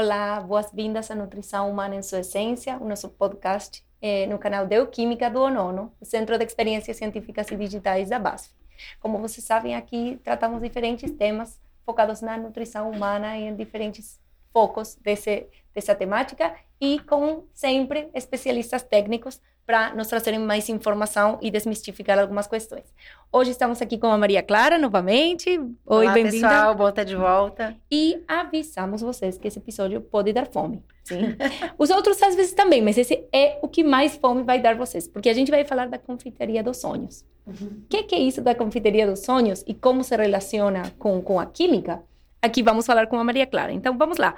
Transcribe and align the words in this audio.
Olá, 0.00 0.38
boas-vindas 0.40 1.10
à 1.10 1.14
Nutrição 1.16 1.68
Humana 1.68 1.96
em 1.96 2.02
Sua 2.02 2.20
Essência, 2.20 2.78
o 2.80 2.86
nosso 2.86 3.08
podcast 3.08 3.84
é, 4.00 4.28
no 4.28 4.38
canal 4.38 4.64
Bioquímica 4.64 5.28
do 5.28 5.40
ONONO, 5.40 5.92
o 6.00 6.04
Centro 6.04 6.38
de 6.38 6.44
Experiências 6.44 6.96
Científicas 6.96 7.50
e 7.50 7.56
Digitais 7.56 8.08
da 8.08 8.16
BASF. 8.16 8.54
Como 9.00 9.18
vocês 9.18 9.44
sabem, 9.44 9.74
aqui 9.74 10.20
tratamos 10.22 10.62
diferentes 10.62 11.10
temas 11.10 11.60
focados 11.84 12.20
na 12.20 12.36
nutrição 12.36 12.92
humana 12.92 13.36
e 13.38 13.48
em 13.48 13.56
diferentes 13.56 14.20
focos 14.52 14.94
desse, 14.94 15.48
dessa 15.74 15.96
temática 15.96 16.54
e 16.80 17.00
com 17.00 17.48
sempre 17.52 18.08
especialistas 18.14 18.84
técnicos 18.84 19.40
para 19.68 19.94
nos 19.94 20.08
trazerem 20.08 20.40
mais 20.40 20.66
informação 20.70 21.38
e 21.42 21.50
desmistificar 21.50 22.18
algumas 22.18 22.46
questões. 22.46 22.84
Hoje 23.30 23.50
estamos 23.50 23.82
aqui 23.82 23.98
com 23.98 24.06
a 24.06 24.16
Maria 24.16 24.42
Clara 24.42 24.78
novamente. 24.78 25.60
Oi, 25.84 26.06
bem-vinda. 26.10 26.48
pessoal, 26.48 26.74
bom 26.74 26.88
estar 26.88 27.04
de 27.04 27.14
volta. 27.14 27.76
E 27.90 28.24
avisamos 28.26 29.02
vocês 29.02 29.36
que 29.36 29.46
esse 29.46 29.58
episódio 29.58 30.00
pode 30.00 30.32
dar 30.32 30.46
fome. 30.46 30.82
Sim. 31.04 31.36
Os 31.76 31.90
outros 31.90 32.22
às 32.22 32.34
vezes 32.34 32.54
também, 32.54 32.80
mas 32.80 32.96
esse 32.96 33.28
é 33.30 33.58
o 33.60 33.68
que 33.68 33.84
mais 33.84 34.16
fome 34.16 34.42
vai 34.42 34.58
dar 34.58 34.74
vocês, 34.74 35.06
porque 35.06 35.28
a 35.28 35.34
gente 35.34 35.50
vai 35.50 35.62
falar 35.66 35.86
da 35.86 35.98
confeitaria 35.98 36.62
dos 36.62 36.78
sonhos. 36.78 37.22
O 37.46 37.50
uhum. 37.50 37.82
que, 37.90 38.04
que 38.04 38.14
é 38.14 38.20
isso 38.20 38.40
da 38.40 38.54
confeitaria 38.54 39.06
dos 39.06 39.20
sonhos 39.20 39.62
e 39.66 39.74
como 39.74 40.02
se 40.02 40.16
relaciona 40.16 40.90
com, 40.98 41.20
com 41.20 41.38
a 41.38 41.44
química? 41.44 42.02
Aqui 42.40 42.62
vamos 42.62 42.86
falar 42.86 43.06
com 43.08 43.18
a 43.18 43.24
Maria 43.24 43.46
Clara. 43.46 43.72
Então 43.72 43.98
vamos 43.98 44.16
lá. 44.16 44.34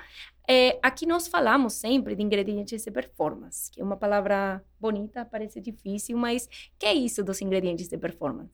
É, 0.53 0.81
aqui 0.83 1.07
nós 1.07 1.29
falamos 1.29 1.75
sempre 1.75 2.17
de 2.17 2.25
ingredientes 2.25 2.83
de 2.83 2.91
performance, 2.91 3.71
que 3.71 3.81
é 3.81 3.85
uma 3.85 3.97
palavra 3.97 4.61
bonita, 4.81 5.25
parece 5.25 5.61
difícil, 5.61 6.19
mas 6.19 6.49
que 6.77 6.87
é 6.87 6.93
isso 6.93 7.23
dos 7.23 7.41
ingredientes 7.41 7.87
de 7.87 7.97
performance? 7.97 8.51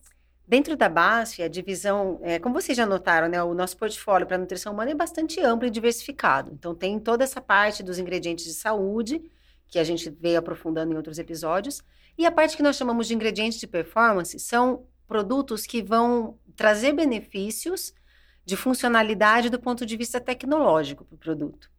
Dentro 0.46 0.76
da 0.76 0.90
BASF, 0.90 1.42
a 1.42 1.48
divisão, 1.48 2.20
é, 2.22 2.38
como 2.38 2.60
vocês 2.60 2.76
já 2.76 2.84
notaram, 2.84 3.28
né, 3.28 3.42
o 3.42 3.54
nosso 3.54 3.78
portfólio 3.78 4.26
para 4.26 4.36
nutrição 4.36 4.74
humana 4.74 4.90
é 4.90 4.94
bastante 4.94 5.40
amplo 5.40 5.66
e 5.66 5.70
diversificado. 5.70 6.52
Então, 6.52 6.74
tem 6.74 7.00
toda 7.00 7.24
essa 7.24 7.40
parte 7.40 7.82
dos 7.82 7.98
ingredientes 7.98 8.44
de 8.44 8.52
saúde, 8.52 9.22
que 9.66 9.78
a 9.78 9.84
gente 9.84 10.10
veio 10.10 10.38
aprofundando 10.38 10.92
em 10.92 10.96
outros 10.98 11.18
episódios, 11.18 11.82
e 12.18 12.26
a 12.26 12.30
parte 12.30 12.58
que 12.58 12.62
nós 12.62 12.76
chamamos 12.76 13.08
de 13.08 13.14
ingredientes 13.14 13.58
de 13.58 13.66
performance 13.66 14.38
são 14.38 14.84
produtos 15.08 15.64
que 15.64 15.82
vão 15.82 16.38
trazer 16.54 16.92
benefícios 16.92 17.94
de 18.44 18.54
funcionalidade 18.54 19.48
do 19.48 19.58
ponto 19.58 19.86
de 19.86 19.96
vista 19.96 20.20
tecnológico 20.20 21.02
para 21.02 21.14
o 21.14 21.18
produto. 21.18 21.74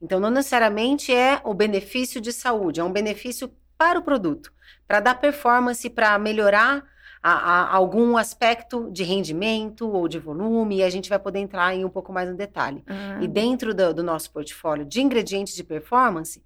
Então, 0.00 0.18
não 0.18 0.30
necessariamente 0.30 1.14
é 1.14 1.40
o 1.44 1.52
benefício 1.52 2.20
de 2.20 2.32
saúde, 2.32 2.80
é 2.80 2.84
um 2.84 2.92
benefício 2.92 3.50
para 3.76 3.98
o 3.98 4.02
produto, 4.02 4.52
para 4.86 5.00
dar 5.00 5.14
performance, 5.14 5.88
para 5.90 6.18
melhorar 6.18 6.84
a, 7.22 7.32
a, 7.32 7.74
algum 7.74 8.16
aspecto 8.16 8.90
de 8.90 9.02
rendimento 9.02 9.88
ou 9.88 10.08
de 10.08 10.18
volume, 10.18 10.78
e 10.78 10.82
a 10.82 10.90
gente 10.90 11.08
vai 11.08 11.18
poder 11.18 11.38
entrar 11.38 11.74
em 11.74 11.84
um 11.84 11.90
pouco 11.90 12.12
mais 12.12 12.28
no 12.28 12.36
detalhe. 12.36 12.82
Uhum. 12.88 13.22
E 13.22 13.28
dentro 13.28 13.74
do, 13.74 13.92
do, 13.92 14.02
nosso 14.02 14.30
portfólio 14.30 14.84
de 14.84 15.02
ingredientes 15.02 15.54
de 15.54 15.62
performance, 15.62 16.42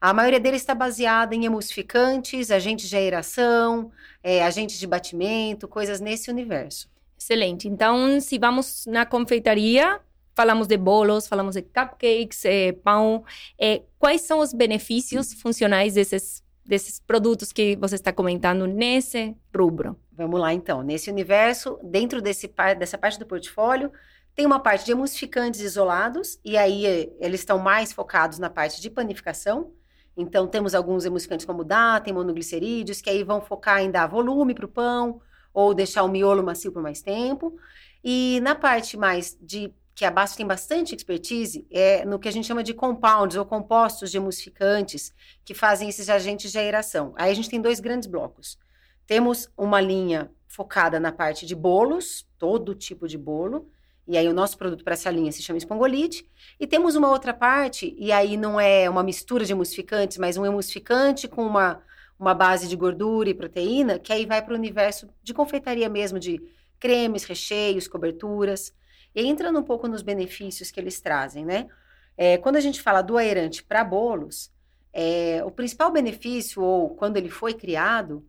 a 0.00 0.12
maioria 0.12 0.40
deles 0.40 0.62
está 0.62 0.74
baseada 0.74 1.34
em 1.34 1.44
emulsificantes, 1.44 2.50
agentes 2.50 2.88
de 2.88 2.96
aeração, 2.96 3.90
é, 4.22 4.42
agentes 4.42 4.78
de 4.78 4.86
batimento, 4.86 5.68
coisas 5.68 6.00
nesse 6.00 6.30
universo. 6.30 6.88
Excelente. 7.18 7.68
Então, 7.68 8.20
se 8.20 8.38
vamos 8.38 8.86
na 8.86 9.06
confeitaria, 9.06 10.00
falamos 10.34 10.66
de 10.66 10.76
bolos, 10.76 11.26
falamos 11.26 11.54
de 11.54 11.62
cupcakes, 11.62 12.44
é, 12.44 12.72
pão. 12.72 13.24
É, 13.58 13.82
quais 13.98 14.22
são 14.22 14.40
os 14.40 14.52
benefícios 14.52 15.32
funcionais 15.34 15.94
desses, 15.94 16.42
desses 16.64 17.00
produtos 17.00 17.52
que 17.52 17.76
você 17.76 17.94
está 17.94 18.12
comentando 18.12 18.66
nesse 18.66 19.34
rubro? 19.56 19.96
Vamos 20.12 20.40
lá, 20.40 20.52
então. 20.52 20.82
Nesse 20.82 21.10
universo, 21.10 21.78
dentro 21.82 22.20
desse, 22.20 22.52
dessa 22.78 22.98
parte 22.98 23.18
do 23.18 23.26
portfólio, 23.26 23.92
tem 24.34 24.44
uma 24.44 24.58
parte 24.58 24.84
de 24.84 24.92
emulsificantes 24.92 25.60
isolados, 25.60 26.38
e 26.44 26.56
aí 26.56 26.84
eles 27.20 27.40
estão 27.40 27.58
mais 27.58 27.92
focados 27.92 28.38
na 28.38 28.50
parte 28.50 28.80
de 28.80 28.90
panificação. 28.90 29.72
Então, 30.16 30.46
temos 30.46 30.74
alguns 30.74 31.04
emulsificantes 31.04 31.46
como 31.46 31.64
DA, 31.64 32.00
tem 32.02 32.12
monoglicerídeos, 32.12 33.00
que 33.00 33.10
aí 33.10 33.22
vão 33.24 33.40
focar 33.40 33.80
em 33.80 33.90
dar 33.90 34.06
volume 34.06 34.54
para 34.54 34.64
o 34.64 34.68
pão, 34.68 35.20
ou 35.52 35.72
deixar 35.72 36.02
o 36.02 36.08
miolo 36.08 36.42
macio 36.42 36.72
por 36.72 36.82
mais 36.82 37.00
tempo. 37.00 37.56
E 38.02 38.40
na 38.42 38.54
parte 38.54 38.96
mais 38.96 39.36
de 39.40 39.72
que 39.94 40.04
a 40.04 40.10
BASF 40.10 40.36
tem 40.36 40.46
bastante 40.46 40.94
expertise 40.94 41.66
é 41.70 42.04
no 42.04 42.18
que 42.18 42.28
a 42.28 42.32
gente 42.32 42.46
chama 42.46 42.64
de 42.64 42.74
compounds 42.74 43.36
ou 43.36 43.44
compostos 43.46 44.10
de 44.10 44.16
emulsificantes 44.16 45.14
que 45.44 45.54
fazem 45.54 45.88
esses 45.88 46.08
agentes 46.08 46.50
de 46.50 46.58
aeração. 46.58 47.14
Aí 47.16 47.30
a 47.30 47.34
gente 47.34 47.48
tem 47.48 47.60
dois 47.60 47.78
grandes 47.78 48.08
blocos. 48.08 48.58
Temos 49.06 49.48
uma 49.56 49.80
linha 49.80 50.30
focada 50.48 50.98
na 50.98 51.12
parte 51.12 51.46
de 51.46 51.54
bolos, 51.54 52.26
todo 52.38 52.74
tipo 52.74 53.06
de 53.06 53.16
bolo, 53.16 53.68
e 54.06 54.18
aí 54.18 54.28
o 54.28 54.34
nosso 54.34 54.58
produto 54.58 54.82
para 54.82 54.94
essa 54.94 55.10
linha 55.10 55.30
se 55.30 55.42
chama 55.42 55.58
espongolite. 55.58 56.28
E 56.58 56.66
temos 56.66 56.96
uma 56.96 57.10
outra 57.10 57.32
parte, 57.32 57.94
e 57.96 58.10
aí 58.10 58.36
não 58.36 58.58
é 58.58 58.90
uma 58.90 59.02
mistura 59.02 59.44
de 59.44 59.52
emulsificantes, 59.52 60.18
mas 60.18 60.36
um 60.36 60.44
emulsificante 60.44 61.28
com 61.28 61.46
uma, 61.46 61.80
uma 62.18 62.34
base 62.34 62.68
de 62.68 62.76
gordura 62.76 63.30
e 63.30 63.34
proteína, 63.34 63.98
que 63.98 64.12
aí 64.12 64.26
vai 64.26 64.42
para 64.42 64.54
o 64.54 64.56
universo 64.56 65.08
de 65.22 65.32
confeitaria 65.32 65.88
mesmo, 65.88 66.18
de 66.18 66.42
cremes, 66.80 67.24
recheios, 67.24 67.86
coberturas. 67.86 68.72
E 69.14 69.26
entrando 69.26 69.58
um 69.58 69.62
pouco 69.62 69.86
nos 69.86 70.02
benefícios 70.02 70.70
que 70.70 70.80
eles 70.80 71.00
trazem, 71.00 71.44
né? 71.44 71.68
É, 72.16 72.38
quando 72.38 72.56
a 72.56 72.60
gente 72.60 72.80
fala 72.80 73.02
do 73.02 73.16
aerante 73.16 73.62
para 73.62 73.84
bolos, 73.84 74.52
é, 74.92 75.42
o 75.44 75.50
principal 75.50 75.90
benefício, 75.90 76.62
ou 76.62 76.90
quando 76.90 77.16
ele 77.16 77.28
foi 77.28 77.54
criado, 77.54 78.24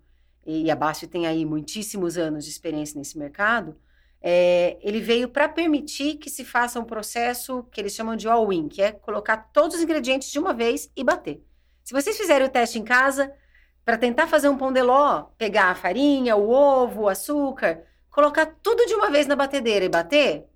e 0.46 0.70
a 0.70 0.76
BASF 0.76 1.08
tem 1.08 1.26
aí 1.26 1.46
muitíssimos 1.46 2.18
anos 2.18 2.46
de 2.46 2.52
experiência 2.52 2.98
nesse 2.98 3.18
mercado, 3.18 3.76
é, 4.22 4.78
ele 4.82 5.00
veio 5.00 5.30
para 5.30 5.48
permitir 5.48 6.16
que 6.16 6.30
se 6.30 6.44
faça 6.44 6.80
um 6.80 6.84
processo 6.84 7.64
que 7.72 7.80
eles 7.80 7.94
chamam 7.94 8.16
de 8.16 8.28
all-in, 8.28 8.68
que 8.68 8.82
é 8.82 8.92
colocar 8.92 9.38
todos 9.54 9.76
os 9.78 9.84
ingredientes 9.84 10.32
de 10.32 10.40
uma 10.40 10.54
vez 10.54 10.92
e 10.96 11.04
bater. 11.04 11.44
Se 11.84 11.94
vocês 11.94 12.18
fizerem 12.18 12.48
o 12.48 12.50
teste 12.50 12.80
em 12.80 12.84
casa, 12.84 13.32
para 13.84 14.00
tentar 14.00 14.26
fazer 14.26 14.50
um 14.50 14.58
pão 14.58 14.74
de 14.74 14.82
ló, 14.82 15.28
pegar 15.38 15.70
a 15.70 15.76
farinha, 15.76 16.36
o 16.36 16.50
ovo, 16.50 17.04
o 17.04 17.08
açúcar, 17.08 17.84
colocar 18.10 18.48
tudo 18.64 18.88
de 18.88 18.96
uma 18.96 19.12
vez 19.12 19.28
na 19.28 19.36
batedeira 19.36 19.86
e 19.86 19.90
bater, 19.90 20.48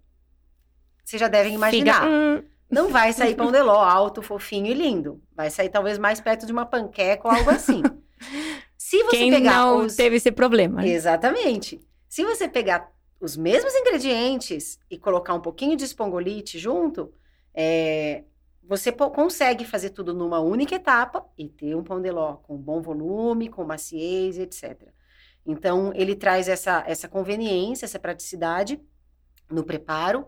vocês 1.09 1.19
já 1.19 1.27
devem 1.27 1.55
imaginar. 1.55 2.07
Hum. 2.07 2.43
Não 2.69 2.89
vai 2.89 3.11
sair 3.13 3.35
pão 3.35 3.51
de 3.51 3.59
ló 3.63 3.81
alto, 3.81 4.21
fofinho 4.21 4.67
e 4.67 4.73
lindo. 4.75 5.19
Vai 5.35 5.49
sair 5.49 5.69
talvez 5.69 5.97
mais 5.97 6.21
perto 6.21 6.45
de 6.45 6.51
uma 6.51 6.67
panqueca 6.67 7.27
ou 7.27 7.33
algo 7.33 7.49
assim. 7.49 7.81
Se 8.77 9.03
você 9.03 9.17
Quem 9.17 9.31
pegar 9.31 9.57
não 9.57 9.85
os... 9.85 9.95
teve 9.95 10.17
esse 10.17 10.31
problema. 10.31 10.81
Né? 10.81 10.89
Exatamente. 10.89 11.81
Se 12.07 12.23
você 12.23 12.47
pegar 12.47 12.91
os 13.19 13.35
mesmos 13.35 13.73
ingredientes 13.73 14.79
e 14.89 14.99
colocar 14.99 15.33
um 15.33 15.41
pouquinho 15.41 15.75
de 15.75 15.83
espongolite 15.83 16.59
junto, 16.59 17.11
é... 17.55 18.23
você 18.63 18.91
consegue 18.91 19.65
fazer 19.65 19.89
tudo 19.89 20.13
numa 20.13 20.39
única 20.39 20.75
etapa 20.75 21.25
e 21.35 21.49
ter 21.49 21.75
um 21.75 21.83
pão 21.83 21.99
de 21.99 22.11
ló 22.11 22.35
com 22.35 22.55
bom 22.55 22.81
volume, 22.81 23.49
com 23.49 23.63
maciez, 23.63 24.37
etc. 24.37 24.89
Então, 25.43 25.91
ele 25.95 26.15
traz 26.15 26.47
essa, 26.47 26.83
essa 26.85 27.07
conveniência, 27.07 27.85
essa 27.85 27.97
praticidade 27.97 28.79
no 29.49 29.63
preparo, 29.63 30.27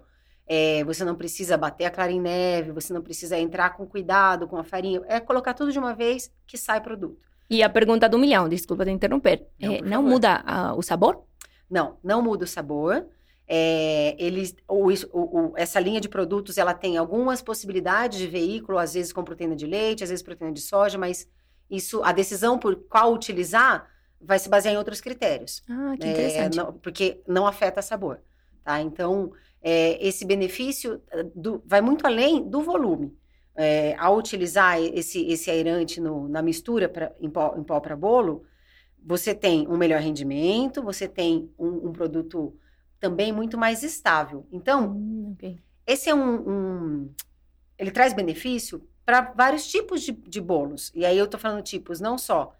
é, 0.53 0.84
você 0.84 1.06
não 1.06 1.16
precisa 1.16 1.56
bater 1.56 1.85
a 1.85 1.89
clara 1.89 2.12
em 2.12 2.19
neve, 2.19 2.73
você 2.73 2.91
não 2.91 3.01
precisa 3.01 3.39
entrar 3.39 3.69
com 3.69 3.88
cuidado 3.88 4.50
com 4.50 4.57
a 4.57 4.66
farinha. 4.66 5.01
É 5.07 5.17
colocar 5.17 5.53
tudo 5.53 5.72
de 5.72 5.79
uma 5.79 5.95
vez 5.95 6.29
que 6.45 6.57
sai 6.57 6.81
produto. 6.81 7.25
E 7.50 7.63
a 7.63 7.69
pergunta 7.69 8.09
do 8.09 8.19
milhão, 8.19 8.50
desculpa 8.50 8.84
te 8.84 8.91
interromper. 8.91 9.47
Não, 9.57 9.73
é, 9.73 9.81
não 9.81 10.03
muda 10.03 10.44
uh, 10.44 10.78
o 10.78 10.81
sabor? 10.81 11.23
Não, 11.69 11.97
não 12.03 12.22
muda 12.22 12.44
o 12.44 12.47
sabor. 12.47 13.06
É, 13.47 14.13
eles, 14.19 14.53
o, 14.67 14.90
o, 15.13 15.53
essa 15.56 15.79
linha 15.79 16.01
de 16.01 16.09
produtos 16.09 16.57
ela 16.57 16.73
tem 16.73 16.97
algumas 16.97 17.41
possibilidades 17.41 18.19
de 18.19 18.28
veículo, 18.28 18.78
às 18.78 18.94
vezes 18.94 19.13
com 19.13 19.23
proteína 19.23 19.56
de 19.56 19.66
leite, 19.66 20.03
às 20.03 20.09
vezes 20.09 20.22
proteína 20.22 20.51
de 20.51 20.61
soja, 20.61 20.97
mas 20.97 21.29
isso, 21.69 22.03
a 22.03 22.11
decisão 22.11 22.59
por 22.59 22.75
qual 22.90 23.13
utilizar 23.13 23.88
vai 24.19 24.38
se 24.38 24.50
basear 24.50 24.73
em 24.73 24.78
outros 24.78 25.00
critérios. 25.00 25.63
Ah, 25.69 25.95
que 25.97 26.07
interessante. 26.07 26.59
É, 26.59 26.61
não, 26.61 26.73
porque 26.73 27.22
não 27.25 27.47
afeta 27.47 27.81
sabor, 27.81 28.19
tá? 28.71 28.81
Então, 28.81 29.33
é, 29.61 30.05
esse 30.05 30.25
benefício 30.25 31.01
eh, 31.11 31.23
do, 31.35 31.61
vai 31.65 31.81
muito 31.81 32.05
além 32.07 32.47
do 32.47 32.61
volume. 32.61 33.15
É, 33.53 33.95
ao 33.97 34.17
utilizar 34.17 34.81
esse, 34.81 35.28
esse 35.28 35.51
aerante 35.51 35.99
no, 35.99 36.28
na 36.29 36.41
mistura 36.41 36.87
pra, 36.87 37.11
em 37.19 37.29
pó, 37.29 37.49
pó 37.49 37.81
para 37.81 37.97
bolo, 37.97 38.46
você 39.03 39.35
tem 39.35 39.67
um 39.67 39.78
melhor 39.78 39.99
rendimento, 39.99 40.81
você 40.81 41.07
tem 41.07 41.51
um, 41.59 41.90
um 41.90 41.91
produto 41.91 42.55
também 42.99 43.34
muito 43.34 43.57
mais 43.57 43.84
estável. 43.84 44.47
Então, 44.51 44.91
hum, 44.91 45.34
okay. 45.34 45.59
esse 45.85 46.09
é 46.09 46.16
um, 46.16 46.49
um, 46.49 47.13
Ele 47.78 47.91
traz 47.91 48.13
benefício 48.13 48.87
para 49.05 49.22
vários 49.22 49.67
tipos 49.67 50.01
de, 50.01 50.13
de, 50.13 50.40
bolos. 50.40 50.91
E 50.96 51.05
aí 51.05 51.17
eu 51.17 51.25
estou 51.25 51.40
falando 51.40 51.61
tipos 51.61 51.99
não 51.99 52.17
só 52.17 52.55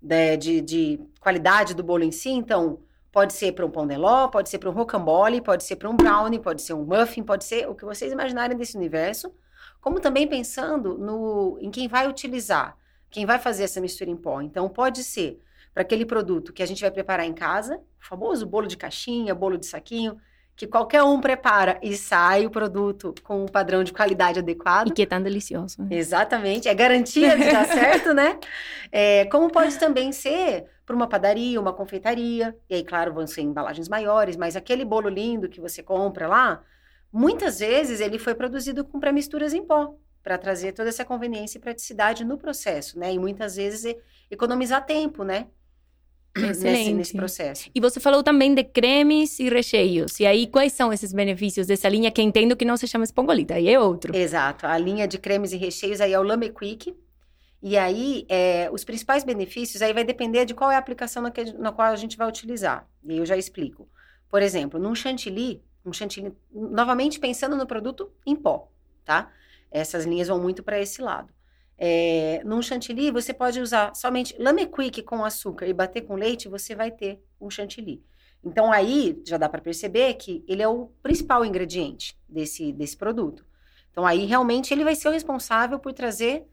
de, 0.00 0.36
de, 0.36 0.60
de 0.60 1.00
qualidade 1.18 1.74
do 1.74 1.82
bolo 1.82 2.04
em 2.04 2.12
si, 2.12 2.30
então 2.30 2.78
Pode 3.16 3.32
ser 3.32 3.52
para 3.52 3.64
um 3.64 3.70
pão 3.70 3.86
de 3.86 3.96
ló, 3.96 4.28
pode 4.28 4.50
ser 4.50 4.58
para 4.58 4.68
um 4.68 4.74
rocambole, 4.74 5.40
pode 5.40 5.64
ser 5.64 5.76
para 5.76 5.88
um 5.88 5.96
brownie, 5.96 6.38
pode 6.38 6.60
ser 6.60 6.74
um 6.74 6.84
muffin, 6.84 7.22
pode 7.22 7.46
ser 7.46 7.66
o 7.66 7.74
que 7.74 7.82
vocês 7.82 8.12
imaginarem 8.12 8.54
desse 8.54 8.76
universo. 8.76 9.34
Como 9.80 10.00
também 10.00 10.28
pensando 10.28 10.98
no, 10.98 11.56
em 11.58 11.70
quem 11.70 11.88
vai 11.88 12.06
utilizar, 12.06 12.76
quem 13.08 13.24
vai 13.24 13.38
fazer 13.38 13.64
essa 13.64 13.80
mistura 13.80 14.10
em 14.10 14.16
pó. 14.18 14.42
Então, 14.42 14.68
pode 14.68 15.02
ser 15.02 15.40
para 15.72 15.80
aquele 15.80 16.04
produto 16.04 16.52
que 16.52 16.62
a 16.62 16.66
gente 16.66 16.82
vai 16.82 16.90
preparar 16.90 17.24
em 17.24 17.32
casa, 17.32 17.78
o 17.78 18.06
famoso 18.06 18.44
bolo 18.44 18.66
de 18.66 18.76
caixinha, 18.76 19.34
bolo 19.34 19.56
de 19.56 19.64
saquinho, 19.64 20.20
que 20.56 20.66
qualquer 20.66 21.02
um 21.02 21.20
prepara 21.20 21.78
e 21.82 21.94
sai 21.94 22.46
o 22.46 22.50
produto 22.50 23.14
com 23.22 23.44
um 23.44 23.46
padrão 23.46 23.84
de 23.84 23.92
qualidade 23.92 24.38
adequado. 24.38 24.88
E 24.88 24.90
que 24.90 25.02
é 25.02 25.06
tão 25.06 25.22
delicioso. 25.22 25.82
Né? 25.82 25.88
Exatamente, 25.90 26.66
é 26.66 26.74
garantia 26.74 27.36
de 27.36 27.52
dar 27.52 27.66
certo, 27.68 28.14
né? 28.14 28.38
É, 28.90 29.26
como 29.26 29.50
pode 29.50 29.78
também 29.78 30.10
ser 30.12 30.64
para 30.86 30.96
uma 30.96 31.06
padaria, 31.06 31.60
uma 31.60 31.72
confeitaria, 31.72 32.56
e 32.70 32.76
aí, 32.76 32.84
claro, 32.84 33.12
vão 33.12 33.26
ser 33.26 33.42
embalagens 33.42 33.88
maiores, 33.88 34.36
mas 34.36 34.56
aquele 34.56 34.84
bolo 34.84 35.08
lindo 35.08 35.48
que 35.48 35.60
você 35.60 35.82
compra 35.82 36.26
lá, 36.26 36.62
muitas 37.12 37.58
vezes 37.58 38.00
ele 38.00 38.18
foi 38.18 38.34
produzido 38.34 38.84
com 38.84 38.98
pré-misturas 38.98 39.52
em 39.52 39.64
pó, 39.64 39.94
para 40.22 40.38
trazer 40.38 40.72
toda 40.72 40.88
essa 40.88 41.04
conveniência 41.04 41.58
e 41.58 41.60
praticidade 41.60 42.24
no 42.24 42.38
processo, 42.38 42.98
né? 42.98 43.12
E 43.12 43.18
muitas 43.18 43.56
vezes 43.56 43.94
economizar 44.30 44.84
tempo, 44.86 45.22
né? 45.22 45.48
Nesse, 46.36 46.92
nesse, 46.92 47.16
processo. 47.16 47.70
E 47.74 47.80
você 47.80 47.98
falou 47.98 48.22
também 48.22 48.54
de 48.54 48.62
cremes 48.62 49.38
e 49.40 49.48
recheios. 49.48 50.20
E 50.20 50.26
aí, 50.26 50.46
quais 50.46 50.72
são 50.72 50.92
esses 50.92 51.12
benefícios 51.12 51.66
dessa 51.66 51.88
linha 51.88 52.10
que 52.10 52.20
entendo 52.20 52.56
que 52.56 52.64
não 52.64 52.76
se 52.76 52.86
chama 52.86 53.04
espongolita, 53.04 53.54
aí 53.54 53.68
é 53.68 53.80
outro. 53.80 54.14
Exato. 54.14 54.66
A 54.66 54.76
linha 54.76 55.08
de 55.08 55.18
cremes 55.18 55.52
e 55.52 55.56
recheios 55.56 56.00
aí 56.00 56.12
é 56.12 56.18
o 56.18 56.22
Lame 56.22 56.50
Quick. 56.50 56.94
E 57.62 57.76
aí, 57.76 58.26
é, 58.28 58.68
os 58.70 58.84
principais 58.84 59.24
benefícios 59.24 59.80
aí 59.82 59.92
vai 59.92 60.04
depender 60.04 60.44
de 60.44 60.54
qual 60.54 60.70
é 60.70 60.76
a 60.76 60.78
aplicação 60.78 61.22
na, 61.22 61.30
que, 61.30 61.52
na 61.54 61.72
qual 61.72 61.88
a 61.88 61.96
gente 61.96 62.16
vai 62.16 62.28
utilizar. 62.28 62.86
E 63.04 63.16
eu 63.16 63.26
já 63.26 63.36
explico. 63.36 63.88
Por 64.28 64.42
exemplo, 64.42 64.78
num 64.78 64.94
chantilly, 64.94 65.62
um 65.84 65.92
chantilly, 65.92 66.32
novamente 66.52 67.18
pensando 67.18 67.56
no 67.56 67.66
produto 67.66 68.12
em 68.26 68.36
pó, 68.36 68.70
tá? 69.04 69.32
Essas 69.70 70.04
linhas 70.04 70.28
vão 70.28 70.40
muito 70.40 70.62
para 70.62 70.78
esse 70.80 71.00
lado. 71.00 71.32
É, 71.78 72.40
num 72.44 72.62
chantilly, 72.62 73.10
você 73.10 73.34
pode 73.34 73.60
usar 73.60 73.94
somente 73.94 74.34
lame 74.38 74.66
quick 74.66 75.02
com 75.02 75.24
açúcar 75.24 75.66
e 75.66 75.72
bater 75.72 76.02
com 76.02 76.14
leite, 76.14 76.48
você 76.48 76.74
vai 76.74 76.90
ter 76.90 77.22
um 77.40 77.50
chantilly. 77.50 78.02
Então, 78.42 78.72
aí 78.72 79.20
já 79.26 79.36
dá 79.36 79.48
para 79.48 79.60
perceber 79.60 80.14
que 80.14 80.44
ele 80.46 80.62
é 80.62 80.68
o 80.68 80.86
principal 81.02 81.44
ingrediente 81.44 82.16
desse, 82.28 82.72
desse 82.72 82.96
produto. 82.96 83.44
Então, 83.90 84.06
aí 84.06 84.24
realmente 84.24 84.72
ele 84.72 84.84
vai 84.84 84.94
ser 84.94 85.08
o 85.08 85.10
responsável 85.10 85.78
por 85.78 85.92
trazer 85.92 86.46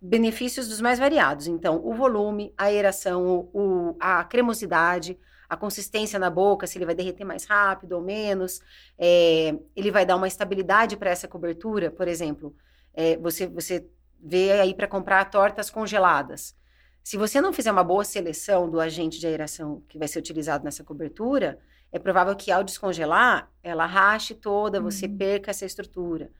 benefícios 0.00 0.68
dos 0.68 0.80
mais 0.80 0.98
variados. 0.98 1.46
Então, 1.46 1.80
o 1.84 1.94
volume, 1.94 2.52
a 2.56 2.64
aeração, 2.64 3.48
o, 3.52 3.96
a 4.00 4.24
cremosidade, 4.24 5.18
a 5.48 5.56
consistência 5.56 6.18
na 6.18 6.30
boca, 6.30 6.66
se 6.66 6.78
ele 6.78 6.86
vai 6.86 6.94
derreter 6.94 7.24
mais 7.24 7.44
rápido 7.44 7.92
ou 7.92 8.02
menos, 8.02 8.60
é, 8.98 9.56
ele 9.74 9.90
vai 9.90 10.04
dar 10.04 10.16
uma 10.16 10.28
estabilidade 10.28 10.96
para 10.96 11.10
essa 11.10 11.28
cobertura, 11.28 11.90
por 11.90 12.08
exemplo. 12.08 12.54
É, 12.92 13.16
você, 13.16 13.46
você 13.46 13.86
vê 14.20 14.52
aí 14.52 14.74
para 14.74 14.88
comprar 14.88 15.24
tortas 15.30 15.70
congeladas. 15.70 16.56
Se 17.02 17.16
você 17.16 17.40
não 17.40 17.52
fizer 17.52 17.70
uma 17.70 17.84
boa 17.84 18.04
seleção 18.04 18.68
do 18.70 18.80
agente 18.80 19.20
de 19.20 19.26
aeração 19.26 19.82
que 19.88 19.98
vai 19.98 20.08
ser 20.08 20.18
utilizado 20.18 20.64
nessa 20.64 20.82
cobertura, 20.82 21.58
é 21.92 21.98
provável 21.98 22.34
que 22.34 22.50
ao 22.50 22.64
descongelar, 22.64 23.52
ela 23.62 23.86
rache 23.86 24.34
toda, 24.34 24.78
uhum. 24.78 24.84
você 24.90 25.06
perca 25.06 25.50
essa 25.50 25.66
estrutura. 25.66 26.30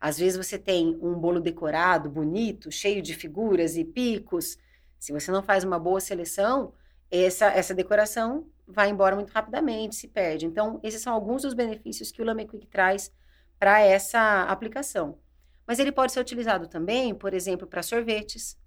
Às 0.00 0.18
vezes 0.18 0.36
você 0.36 0.58
tem 0.58 0.98
um 1.02 1.14
bolo 1.14 1.40
decorado, 1.40 2.08
bonito, 2.08 2.70
cheio 2.70 3.02
de 3.02 3.14
figuras 3.14 3.76
e 3.76 3.84
picos. 3.84 4.56
Se 4.98 5.12
você 5.12 5.30
não 5.30 5.42
faz 5.42 5.64
uma 5.64 5.78
boa 5.78 6.00
seleção, 6.00 6.72
essa, 7.10 7.46
essa 7.46 7.74
decoração 7.74 8.46
vai 8.66 8.88
embora 8.88 9.14
muito 9.14 9.30
rapidamente, 9.30 9.96
se 9.96 10.08
perde. 10.08 10.46
Então, 10.46 10.80
esses 10.82 11.02
são 11.02 11.12
alguns 11.12 11.42
dos 11.42 11.52
benefícios 11.52 12.10
que 12.10 12.22
o 12.22 12.24
Lame 12.24 12.46
Quick 12.46 12.66
traz 12.68 13.12
para 13.58 13.80
essa 13.80 14.44
aplicação. 14.44 15.18
Mas 15.66 15.78
ele 15.78 15.92
pode 15.92 16.12
ser 16.12 16.20
utilizado 16.20 16.66
também, 16.66 17.14
por 17.14 17.34
exemplo, 17.34 17.66
para 17.66 17.82
sorvetes, 17.82 18.58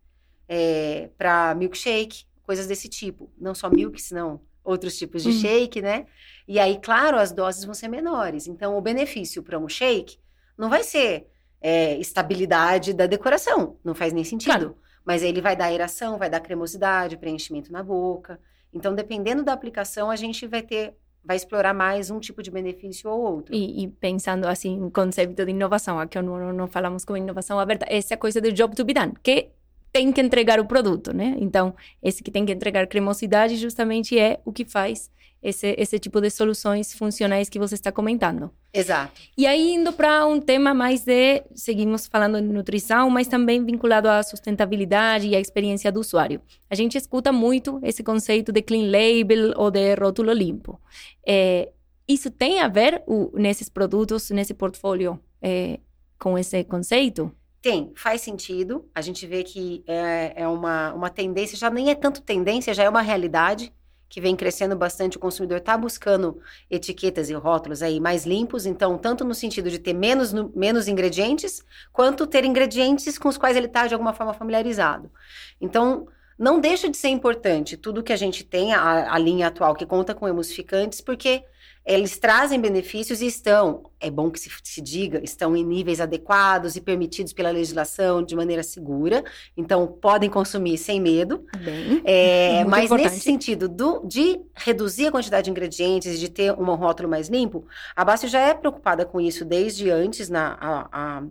é, 0.47 1.09
para 1.17 1.53
milkshake, 1.55 2.25
coisas 2.43 2.67
desse 2.67 2.87
tipo. 2.87 3.31
Não 3.37 3.53
só 3.53 3.69
milk, 3.69 4.01
senão 4.01 4.41
outros 4.63 4.97
tipos 4.97 5.23
de 5.23 5.29
hum. 5.29 5.39
shake, 5.39 5.81
né? 5.81 6.07
E 6.47 6.59
aí, 6.59 6.79
claro, 6.81 7.17
as 7.17 7.31
doses 7.31 7.63
vão 7.63 7.73
ser 7.73 7.87
menores. 7.87 8.47
Então, 8.47 8.77
o 8.77 8.81
benefício 8.81 9.43
para 9.43 9.59
um 9.59 9.69
shake 9.69 10.17
não 10.57 10.69
vai 10.69 10.83
ser 10.83 11.27
é, 11.61 11.97
estabilidade 11.97 12.93
da 12.93 13.05
decoração, 13.05 13.77
não 13.83 13.93
faz 13.93 14.11
nem 14.13 14.23
sentido. 14.23 14.51
Claro. 14.51 14.77
Mas 15.05 15.21
ele 15.21 15.39
vai 15.39 15.55
dar 15.55 15.65
aeração, 15.65 16.17
vai 16.17 16.29
dar 16.29 16.39
cremosidade, 16.39 17.17
preenchimento 17.17 17.71
na 17.71 17.83
boca. 17.83 18.39
Então, 18.73 18.95
dependendo 18.95 19.43
da 19.43 19.53
aplicação, 19.53 20.09
a 20.09 20.15
gente 20.15 20.47
vai 20.47 20.63
ter 20.63 20.95
vai 21.25 21.35
explorar 21.35 21.73
mais 21.73 22.11
um 22.11 22.19
tipo 22.19 22.43
de 22.43 22.51
benefício 22.51 23.09
ou 23.09 23.19
outro. 23.19 23.53
E, 23.53 23.83
e 23.83 23.87
pensando 23.87 24.45
assim 24.45 24.73
em 24.75 24.89
conceito 24.89 25.33
de 25.33 25.51
inovação, 25.51 25.99
aqui 25.99 26.21
não, 26.21 26.53
não 26.53 26.67
falamos 26.67 27.03
com 27.03 27.17
inovação 27.17 27.59
aberta, 27.59 27.85
essa 27.89 28.15
coisa 28.15 28.39
do 28.39 28.51
job 28.51 28.75
to 28.75 28.85
be 28.85 28.93
done, 28.93 29.13
que 29.23 29.49
tem 29.91 30.11
que 30.11 30.21
entregar 30.21 30.59
o 30.59 30.65
produto, 30.65 31.15
né? 31.15 31.35
Então, 31.39 31.73
esse 32.03 32.21
que 32.21 32.29
tem 32.29 32.45
que 32.45 32.51
entregar 32.51 32.85
cremosidade 32.85 33.55
justamente 33.55 34.19
é 34.19 34.39
o 34.43 34.51
que 34.51 34.65
faz 34.65 35.09
esse, 35.45 35.75
esse 35.77 35.99
tipo 35.99 36.19
de 36.19 36.31
soluções 36.31 36.91
funcionais 36.93 37.49
que 37.49 37.59
você 37.59 37.75
está 37.75 37.91
comentando. 37.91 38.49
Exato. 38.73 39.21
E 39.37 39.45
aí, 39.45 39.75
indo 39.75 39.93
para 39.93 40.25
um 40.25 40.41
tema 40.41 40.73
mais 40.73 41.05
de, 41.05 41.43
seguimos 41.53 42.07
falando 42.07 42.41
de 42.41 42.47
nutrição, 42.47 43.11
mas 43.11 43.27
também 43.27 43.63
vinculado 43.63 44.09
à 44.09 44.23
sustentabilidade 44.23 45.27
e 45.27 45.35
à 45.35 45.39
experiência 45.39 45.91
do 45.91 45.99
usuário. 45.99 46.41
A 46.67 46.73
gente 46.73 46.97
escuta 46.97 47.31
muito 47.31 47.79
esse 47.83 48.03
conceito 48.03 48.51
de 48.51 48.63
clean 48.63 48.89
label 48.89 49.53
ou 49.55 49.69
de 49.69 49.93
rótulo 49.93 50.33
limpo. 50.33 50.81
É, 51.25 51.71
isso 52.07 52.31
tem 52.31 52.59
a 52.59 52.67
ver 52.67 53.03
o, 53.05 53.31
nesses 53.35 53.69
produtos, 53.69 54.31
nesse 54.31 54.55
portfólio, 54.55 55.19
é, 55.39 55.79
com 56.17 56.35
esse 56.39 56.63
conceito? 56.63 57.31
Tem, 57.61 57.91
faz 57.95 58.21
sentido. 58.21 58.89
A 58.95 59.01
gente 59.01 59.27
vê 59.27 59.43
que 59.43 59.83
é, 59.85 60.33
é 60.37 60.47
uma, 60.47 60.91
uma 60.93 61.09
tendência, 61.11 61.55
já 61.55 61.69
nem 61.69 61.91
é 61.91 61.95
tanto 61.95 62.21
tendência, 62.21 62.73
já 62.73 62.83
é 62.83 62.89
uma 62.89 63.01
realidade 63.01 63.71
que 64.07 64.21
vem 64.21 64.35
crescendo 64.35 64.75
bastante, 64.75 65.17
o 65.17 65.19
consumidor 65.19 65.57
está 65.57 65.77
buscando 65.77 66.39
etiquetas 66.69 67.29
e 67.29 67.33
rótulos 67.33 67.81
aí 67.81 67.99
mais 67.99 68.25
limpos, 68.25 68.65
então, 68.65 68.97
tanto 68.97 69.23
no 69.23 69.33
sentido 69.33 69.69
de 69.69 69.79
ter 69.79 69.93
menos, 69.93 70.31
no, 70.31 70.51
menos 70.55 70.87
ingredientes, 70.87 71.63
quanto 71.91 72.27
ter 72.27 72.45
ingredientes 72.45 73.17
com 73.17 73.29
os 73.29 73.37
quais 73.37 73.57
ele 73.57 73.67
está 73.67 73.87
de 73.87 73.93
alguma 73.93 74.13
forma 74.13 74.33
familiarizado. 74.33 75.11
Então, 75.59 76.07
não 76.37 76.59
deixa 76.59 76.89
de 76.89 76.97
ser 76.97 77.09
importante 77.09 77.77
tudo 77.77 78.03
que 78.03 78.13
a 78.13 78.17
gente 78.17 78.43
tem, 78.43 78.73
a, 78.73 79.13
a 79.13 79.17
linha 79.17 79.47
atual 79.47 79.73
que 79.75 79.85
conta 79.85 80.13
com 80.13 80.27
emulsificantes, 80.27 81.01
porque 81.01 81.43
eles 81.85 82.17
trazem 82.17 82.59
benefícios 82.59 83.21
e 83.21 83.27
estão, 83.27 83.91
é 83.99 84.09
bom 84.09 84.31
que 84.31 84.39
se, 84.39 84.49
se, 84.63 84.81
diga, 84.81 85.23
estão 85.23 85.55
em 85.55 85.63
níveis 85.63 86.01
adequados 86.01 86.75
e 86.75 86.81
permitidos 86.81 87.31
pela 87.31 87.51
legislação 87.51 88.23
de 88.23 88.35
maneira 88.35 88.63
segura. 88.63 89.23
Então, 89.55 89.85
podem 89.85 90.27
consumir 90.27 90.79
sem 90.79 90.99
medo. 90.99 91.45
Bem, 91.63 92.01
é, 92.03 92.65
mas 92.65 92.85
importante. 92.85 93.11
nesse 93.11 93.23
sentido 93.23 93.69
do, 93.69 94.03
de 94.03 94.41
reduzir 94.55 95.07
a 95.07 95.11
quantidade 95.11 95.45
de 95.45 95.51
ingredientes 95.51 96.15
e 96.15 96.17
de 96.17 96.27
ter 96.27 96.51
um 96.53 96.73
rótulo 96.73 97.07
mais 97.07 97.29
limpo, 97.29 97.67
a 97.95 98.03
Basti 98.03 98.27
já 98.27 98.39
é 98.39 98.53
preocupada 98.55 99.05
com 99.05 99.21
isso 99.21 99.45
desde 99.45 99.91
antes. 99.91 100.27
Na, 100.27 100.57
a, 100.59 100.87
a, 100.91 101.23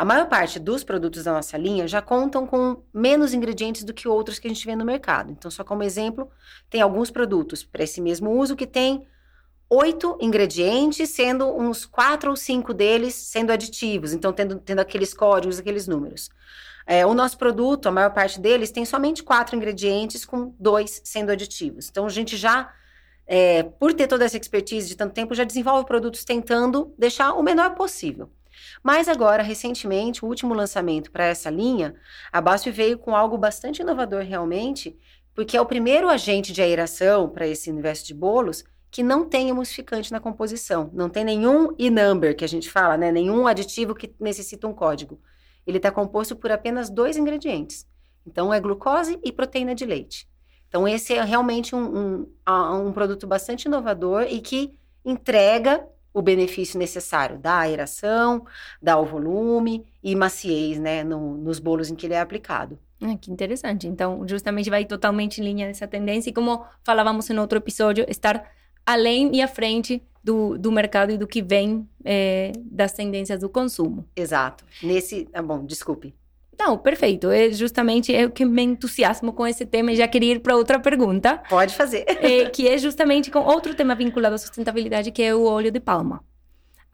a 0.00 0.04
maior 0.06 0.28
parte 0.28 0.58
dos 0.58 0.82
produtos 0.82 1.24
da 1.24 1.32
nossa 1.34 1.58
linha 1.58 1.86
já 1.86 2.00
contam 2.00 2.46
com 2.46 2.82
menos 2.90 3.34
ingredientes 3.34 3.84
do 3.84 3.92
que 3.92 4.08
outros 4.08 4.38
que 4.38 4.46
a 4.46 4.50
gente 4.50 4.64
vê 4.64 4.74
no 4.74 4.82
mercado. 4.82 5.30
Então, 5.30 5.50
só 5.50 5.62
como 5.62 5.82
exemplo, 5.82 6.30
tem 6.70 6.80
alguns 6.80 7.10
produtos 7.10 7.62
para 7.62 7.84
esse 7.84 8.00
mesmo 8.00 8.30
uso 8.30 8.56
que 8.56 8.66
tem 8.66 9.06
oito 9.68 10.16
ingredientes, 10.18 11.10
sendo 11.10 11.54
uns 11.54 11.84
quatro 11.84 12.30
ou 12.30 12.36
cinco 12.36 12.72
deles 12.72 13.12
sendo 13.14 13.52
aditivos, 13.52 14.14
então 14.14 14.32
tendo, 14.32 14.58
tendo 14.58 14.78
aqueles 14.78 15.12
códigos, 15.12 15.58
aqueles 15.58 15.86
números. 15.86 16.30
É, 16.86 17.04
o 17.04 17.12
nosso 17.12 17.36
produto, 17.36 17.86
a 17.86 17.92
maior 17.92 18.14
parte 18.14 18.40
deles, 18.40 18.70
tem 18.70 18.86
somente 18.86 19.22
quatro 19.22 19.54
ingredientes, 19.54 20.24
com 20.24 20.54
dois 20.58 21.02
sendo 21.04 21.30
aditivos. 21.30 21.90
Então, 21.90 22.06
a 22.06 22.08
gente 22.08 22.38
já, 22.38 22.72
é, 23.26 23.64
por 23.64 23.92
ter 23.92 24.06
toda 24.06 24.24
essa 24.24 24.38
expertise 24.38 24.88
de 24.88 24.96
tanto 24.96 25.12
tempo, 25.12 25.34
já 25.34 25.44
desenvolve 25.44 25.84
produtos 25.84 26.24
tentando 26.24 26.94
deixar 26.96 27.34
o 27.34 27.42
menor 27.42 27.74
possível. 27.74 28.30
Mas 28.82 29.08
agora, 29.08 29.42
recentemente, 29.42 30.24
o 30.24 30.28
último 30.28 30.54
lançamento 30.54 31.10
para 31.10 31.24
essa 31.24 31.50
linha, 31.50 31.94
a 32.32 32.40
BASF 32.40 32.70
veio 32.70 32.98
com 32.98 33.14
algo 33.14 33.36
bastante 33.36 33.82
inovador 33.82 34.22
realmente, 34.22 34.98
porque 35.34 35.56
é 35.56 35.60
o 35.60 35.66
primeiro 35.66 36.08
agente 36.08 36.52
de 36.52 36.62
aeração 36.62 37.28
para 37.28 37.46
esse 37.46 37.70
universo 37.70 38.06
de 38.06 38.14
bolos 38.14 38.64
que 38.90 39.02
não 39.02 39.24
tem 39.24 39.48
emulsificante 39.48 40.10
na 40.10 40.18
composição. 40.18 40.90
Não 40.92 41.08
tem 41.08 41.24
nenhum 41.24 41.68
e-number, 41.78 42.36
que 42.36 42.44
a 42.44 42.48
gente 42.48 42.68
fala, 42.68 42.96
né? 42.96 43.12
Nenhum 43.12 43.46
aditivo 43.46 43.94
que 43.94 44.14
necessita 44.18 44.66
um 44.66 44.74
código. 44.74 45.20
Ele 45.66 45.76
está 45.76 45.90
composto 45.90 46.34
por 46.34 46.50
apenas 46.50 46.90
dois 46.90 47.16
ingredientes. 47.16 47.86
Então, 48.26 48.52
é 48.52 48.60
glucose 48.60 49.18
e 49.24 49.30
proteína 49.30 49.74
de 49.74 49.86
leite. 49.86 50.28
Então, 50.68 50.86
esse 50.86 51.14
é 51.14 51.22
realmente 51.22 51.74
um, 51.74 52.26
um, 52.26 52.86
um 52.86 52.92
produto 52.92 53.26
bastante 53.26 53.64
inovador 53.64 54.22
e 54.28 54.40
que 54.40 54.72
entrega 55.04 55.86
o 56.12 56.22
benefício 56.22 56.78
necessário 56.78 57.38
da 57.38 57.58
aeração, 57.58 58.44
dá 58.82 58.98
o 58.98 59.04
volume 59.04 59.84
e 60.02 60.14
maciez, 60.16 60.78
né, 60.78 61.04
no, 61.04 61.36
nos 61.36 61.58
bolos 61.58 61.90
em 61.90 61.94
que 61.94 62.06
ele 62.06 62.14
é 62.14 62.20
aplicado. 62.20 62.78
Ah, 63.02 63.16
que 63.16 63.30
interessante. 63.30 63.86
Então, 63.86 64.26
justamente 64.28 64.68
vai 64.68 64.84
totalmente 64.84 65.40
em 65.40 65.44
linha 65.44 65.66
dessa 65.66 65.86
tendência 65.86 66.30
e 66.30 66.32
como 66.32 66.64
falávamos 66.84 67.30
em 67.30 67.38
outro 67.38 67.58
episódio, 67.58 68.04
estar 68.08 68.50
além 68.84 69.34
e 69.34 69.40
à 69.40 69.48
frente 69.48 70.02
do, 70.22 70.58
do 70.58 70.70
mercado 70.70 71.12
e 71.12 71.18
do 71.18 71.26
que 71.26 71.40
vem 71.42 71.88
é, 72.04 72.52
das 72.64 72.92
tendências 72.92 73.40
do 73.40 73.48
consumo. 73.48 74.04
Exato. 74.14 74.64
Nesse. 74.82 75.28
Ah, 75.32 75.42
bom, 75.42 75.64
desculpe. 75.64 76.14
Não, 76.58 76.76
perfeito. 76.76 77.30
É 77.30 77.50
justamente 77.50 78.12
eu 78.12 78.30
que 78.30 78.44
me 78.44 78.62
entusiasmo 78.62 79.32
com 79.32 79.46
esse 79.46 79.64
tema 79.64 79.92
e 79.92 79.96
já 79.96 80.06
queria 80.06 80.34
ir 80.34 80.40
para 80.40 80.56
outra 80.56 80.78
pergunta. 80.78 81.42
Pode 81.48 81.74
fazer. 81.74 82.04
É, 82.20 82.50
que 82.50 82.68
é 82.68 82.76
justamente 82.76 83.30
com 83.30 83.40
outro 83.40 83.74
tema 83.74 83.94
vinculado 83.94 84.34
à 84.34 84.38
sustentabilidade, 84.38 85.10
que 85.10 85.22
é 85.22 85.34
o 85.34 85.44
óleo 85.44 85.70
de 85.70 85.80
palma. 85.80 86.22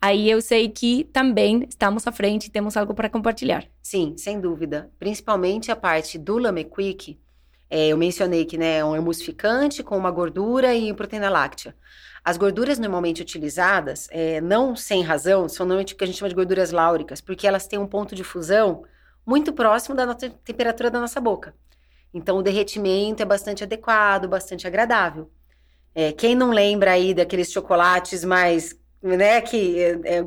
Aí 0.00 0.30
eu 0.30 0.40
sei 0.40 0.68
que 0.68 1.04
também 1.04 1.66
estamos 1.68 2.06
à 2.06 2.12
frente 2.12 2.46
e 2.46 2.50
temos 2.50 2.76
algo 2.76 2.94
para 2.94 3.08
compartilhar. 3.08 3.66
Sim, 3.82 4.14
sem 4.16 4.40
dúvida. 4.40 4.90
Principalmente 4.98 5.70
a 5.72 5.76
parte 5.76 6.16
do 6.16 6.38
Lame 6.38 6.64
Quick. 6.64 7.18
É, 7.68 7.88
eu 7.88 7.96
mencionei 7.96 8.44
que 8.44 8.56
né, 8.56 8.78
é 8.78 8.84
um 8.84 8.94
emulsificante 8.94 9.82
com 9.82 9.96
uma 9.96 10.10
gordura 10.10 10.74
e 10.74 10.92
proteína 10.94 11.28
láctea. 11.28 11.74
As 12.24 12.36
gorduras 12.36 12.78
normalmente 12.78 13.22
utilizadas, 13.22 14.08
é, 14.10 14.40
não 14.40 14.76
sem 14.76 15.02
razão, 15.02 15.48
são 15.48 15.66
normalmente 15.66 15.94
o 15.94 15.96
que 15.96 16.04
a 16.04 16.06
gente 16.06 16.18
chama 16.18 16.28
de 16.28 16.34
gorduras 16.34 16.70
láuricas, 16.70 17.20
porque 17.20 17.46
elas 17.46 17.66
têm 17.66 17.78
um 17.78 17.86
ponto 17.86 18.14
de 18.14 18.22
fusão 18.22 18.84
muito 19.26 19.52
próximo 19.52 19.96
da 19.96 20.14
temperatura 20.14 20.90
da 20.90 21.00
nossa 21.00 21.20
boca. 21.20 21.54
Então, 22.14 22.38
o 22.38 22.42
derretimento 22.42 23.22
é 23.22 23.26
bastante 23.26 23.64
adequado, 23.64 24.28
bastante 24.28 24.66
agradável. 24.66 25.30
É, 25.94 26.12
quem 26.12 26.34
não 26.34 26.50
lembra 26.50 26.92
aí 26.92 27.12
daqueles 27.12 27.50
chocolates 27.50 28.24
mais 28.24 28.78
né, 29.06 29.40
que 29.40 29.80
é, 29.80 30.00
é, 30.04 30.24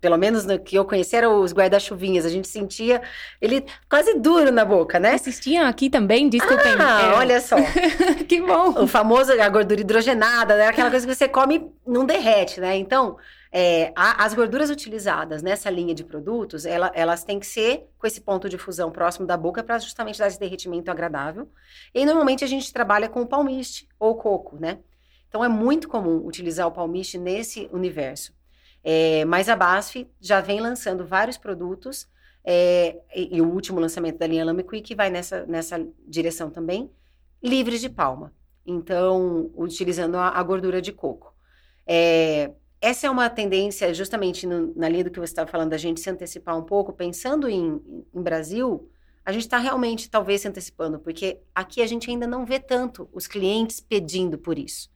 pelo 0.00 0.16
menos 0.16 0.44
no 0.44 0.58
que 0.58 0.76
eu 0.76 0.84
conheci 0.84 1.16
eram 1.16 1.40
os 1.40 1.52
guarda-chuvinhas, 1.52 2.24
a 2.24 2.28
gente 2.28 2.46
sentia 2.46 3.02
ele 3.40 3.64
quase 3.88 4.14
duro 4.18 4.52
na 4.52 4.64
boca, 4.64 5.00
né? 5.00 5.14
Existiam 5.14 5.66
aqui 5.66 5.90
também, 5.90 6.28
desculpem. 6.28 6.72
Ah, 6.78 7.02
é... 7.02 7.18
olha 7.18 7.40
só. 7.40 7.56
que 8.28 8.40
bom. 8.40 8.82
O 8.82 8.86
famoso, 8.86 9.32
a 9.32 9.48
gordura 9.48 9.80
hidrogenada, 9.80 10.56
né, 10.56 10.68
aquela 10.68 10.90
coisa 10.90 11.06
que 11.06 11.14
você 11.14 11.26
come 11.26 11.72
não 11.86 12.04
derrete, 12.04 12.60
né? 12.60 12.76
Então, 12.76 13.16
é, 13.50 13.92
a, 13.94 14.24
as 14.24 14.34
gorduras 14.34 14.68
utilizadas 14.68 15.40
nessa 15.40 15.70
linha 15.70 15.94
de 15.94 16.02
produtos, 16.02 16.66
ela, 16.66 16.90
elas 16.92 17.22
têm 17.22 17.38
que 17.38 17.46
ser 17.46 17.88
com 17.96 18.06
esse 18.06 18.20
ponto 18.20 18.48
de 18.48 18.58
fusão 18.58 18.90
próximo 18.90 19.26
da 19.26 19.36
boca 19.36 19.62
para 19.62 19.78
justamente 19.78 20.18
dar 20.18 20.26
esse 20.26 20.40
derretimento 20.40 20.90
agradável. 20.90 21.48
E 21.94 22.04
normalmente 22.04 22.42
a 22.42 22.48
gente 22.48 22.72
trabalha 22.72 23.08
com 23.08 23.24
palmiste 23.24 23.88
ou 23.98 24.16
coco, 24.16 24.58
né? 24.58 24.78
Então 25.34 25.44
é 25.44 25.48
muito 25.48 25.88
comum 25.88 26.24
utilizar 26.24 26.64
o 26.64 26.70
palmiste 26.70 27.18
nesse 27.18 27.68
universo. 27.72 28.32
É, 28.84 29.24
mas 29.24 29.48
a 29.48 29.56
BASF 29.56 30.08
já 30.20 30.40
vem 30.40 30.60
lançando 30.60 31.04
vários 31.04 31.36
produtos 31.36 32.06
é, 32.44 33.00
e, 33.12 33.38
e, 33.38 33.42
o 33.42 33.50
último 33.50 33.80
lançamento 33.80 34.16
da 34.16 34.28
linha 34.28 34.44
Lame 34.44 34.62
Quick 34.62 34.94
vai 34.94 35.10
nessa, 35.10 35.44
nessa 35.44 35.84
direção 36.06 36.50
também, 36.50 36.88
livres 37.42 37.80
de 37.80 37.88
palma. 37.88 38.32
Então, 38.64 39.50
utilizando 39.56 40.16
a, 40.18 40.28
a 40.28 40.42
gordura 40.44 40.80
de 40.80 40.92
coco. 40.92 41.34
É, 41.84 42.52
essa 42.80 43.08
é 43.08 43.10
uma 43.10 43.28
tendência, 43.28 43.92
justamente 43.92 44.46
no, 44.46 44.72
na 44.76 44.88
linha 44.88 45.02
do 45.02 45.10
que 45.10 45.18
você 45.18 45.32
estava 45.32 45.50
falando, 45.50 45.70
da 45.70 45.76
gente 45.76 45.98
se 45.98 46.08
antecipar 46.08 46.56
um 46.56 46.62
pouco, 46.62 46.92
pensando 46.92 47.48
em, 47.48 47.82
em 48.14 48.22
Brasil, 48.22 48.88
a 49.24 49.32
gente 49.32 49.42
está 49.42 49.58
realmente 49.58 50.08
talvez 50.08 50.42
se 50.42 50.46
antecipando, 50.46 51.00
porque 51.00 51.40
aqui 51.52 51.82
a 51.82 51.88
gente 51.88 52.08
ainda 52.08 52.24
não 52.24 52.46
vê 52.46 52.60
tanto 52.60 53.08
os 53.12 53.26
clientes 53.26 53.80
pedindo 53.80 54.38
por 54.38 54.56
isso. 54.56 54.93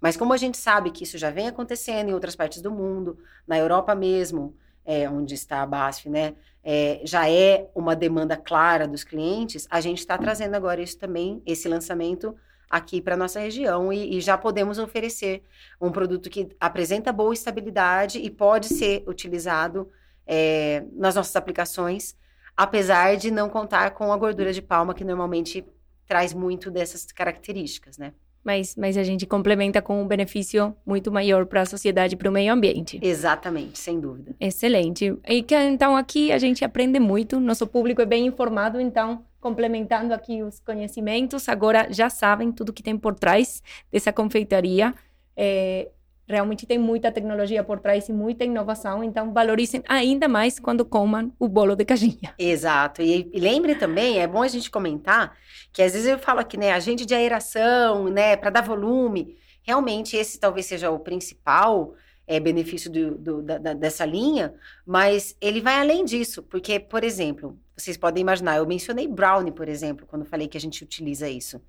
Mas 0.00 0.16
como 0.16 0.32
a 0.32 0.36
gente 0.36 0.56
sabe 0.56 0.90
que 0.90 1.04
isso 1.04 1.18
já 1.18 1.30
vem 1.30 1.48
acontecendo 1.48 2.08
em 2.08 2.14
outras 2.14 2.36
partes 2.36 2.60
do 2.60 2.70
mundo, 2.70 3.18
na 3.46 3.58
Europa 3.58 3.94
mesmo, 3.94 4.54
é, 4.84 5.08
onde 5.08 5.34
está 5.34 5.62
a 5.62 5.66
BASF, 5.66 6.08
né, 6.08 6.34
é, 6.62 7.00
já 7.04 7.28
é 7.28 7.68
uma 7.74 7.94
demanda 7.94 8.36
clara 8.36 8.86
dos 8.86 9.04
clientes, 9.04 9.66
a 9.70 9.80
gente 9.80 9.98
está 9.98 10.16
trazendo 10.18 10.54
agora 10.54 10.82
isso 10.82 10.98
também, 10.98 11.42
esse 11.46 11.68
lançamento 11.68 12.36
aqui 12.68 13.00
para 13.00 13.16
nossa 13.16 13.38
região 13.38 13.92
e, 13.92 14.16
e, 14.16 14.20
já 14.20 14.36
podemos 14.36 14.78
oferecer 14.78 15.42
um 15.80 15.92
produto 15.92 16.28
que 16.28 16.48
apresenta 16.58 17.12
boa 17.12 17.32
estabilidade 17.32 18.18
e 18.18 18.28
pode 18.28 18.66
ser 18.66 19.04
utilizado 19.06 19.88
é, 20.26 20.84
nas 20.92 21.14
nossas 21.14 21.36
aplicações, 21.36 22.16
apesar 22.56 23.16
de 23.16 23.30
não 23.30 23.48
contar 23.48 23.92
com 23.92 24.12
a 24.12 24.16
gordura 24.16 24.52
de 24.52 24.60
palma 24.60 24.94
que 24.94 25.04
normalmente 25.04 25.64
traz 26.06 26.34
muito 26.34 26.70
dessas 26.70 27.04
características, 27.06 27.98
né? 27.98 28.12
Mas, 28.46 28.76
mas 28.76 28.96
a 28.96 29.02
gente 29.02 29.26
complementa 29.26 29.82
com 29.82 30.00
um 30.00 30.06
benefício 30.06 30.72
muito 30.86 31.10
maior 31.10 31.46
para 31.46 31.62
a 31.62 31.66
sociedade 31.66 32.14
e 32.14 32.16
para 32.16 32.30
o 32.30 32.32
meio 32.32 32.52
ambiente. 32.52 32.96
Exatamente, 33.02 33.76
sem 33.76 33.98
dúvida. 33.98 34.36
Excelente. 34.38 35.18
E 35.28 35.42
que, 35.42 35.56
então 35.56 35.96
aqui 35.96 36.30
a 36.30 36.38
gente 36.38 36.64
aprende 36.64 37.00
muito, 37.00 37.40
nosso 37.40 37.66
público 37.66 38.00
é 38.00 38.06
bem 38.06 38.24
informado, 38.24 38.80
então 38.80 39.24
complementando 39.40 40.14
aqui 40.14 40.44
os 40.44 40.60
conhecimentos, 40.60 41.48
agora 41.48 41.88
já 41.90 42.08
sabem 42.08 42.52
tudo 42.52 42.72
que 42.72 42.84
tem 42.84 42.96
por 42.96 43.16
trás 43.16 43.60
dessa 43.90 44.12
confeitaria. 44.12 44.94
É, 45.36 45.90
realmente 46.28 46.66
tem 46.66 46.78
muita 46.78 47.12
tecnologia 47.12 47.62
por 47.62 47.78
trás 47.78 48.08
e 48.08 48.12
muita 48.12 48.44
inovação, 48.44 49.04
então 49.04 49.32
valorizem 49.32 49.82
ainda 49.88 50.28
mais 50.28 50.58
quando 50.58 50.84
comam 50.84 51.32
o 51.38 51.48
bolo 51.48 51.76
de 51.76 51.84
caixinha. 51.84 52.34
Exato. 52.38 53.02
E, 53.02 53.30
e 53.32 53.40
lembre 53.40 53.74
também, 53.74 54.18
é 54.18 54.26
bom 54.26 54.42
a 54.42 54.48
gente 54.48 54.70
comentar 54.70 55.36
que 55.72 55.82
às 55.82 55.92
vezes 55.92 56.08
eu 56.08 56.18
falo 56.18 56.40
aqui, 56.40 56.56
né, 56.56 56.72
agente 56.72 57.06
de 57.06 57.14
aeração, 57.14 58.08
né, 58.08 58.36
para 58.36 58.50
dar 58.50 58.62
volume. 58.62 59.36
Realmente 59.62 60.16
esse 60.16 60.38
talvez 60.38 60.66
seja 60.66 60.90
o 60.90 60.98
principal 60.98 61.94
é, 62.26 62.40
benefício 62.40 62.90
do, 62.90 63.16
do, 63.16 63.42
da, 63.42 63.72
dessa 63.74 64.04
linha, 64.04 64.52
mas 64.84 65.36
ele 65.40 65.60
vai 65.60 65.78
além 65.80 66.04
disso, 66.04 66.42
porque, 66.42 66.80
por 66.80 67.04
exemplo, 67.04 67.58
vocês 67.76 67.96
podem 67.96 68.22
imaginar, 68.22 68.56
eu 68.56 68.66
mencionei 68.66 69.06
brownie, 69.06 69.52
por 69.52 69.68
exemplo, 69.68 70.06
quando 70.06 70.24
falei 70.24 70.48
que 70.48 70.56
a 70.56 70.60
gente 70.60 70.82
utiliza 70.82 71.28
isso. 71.28 71.60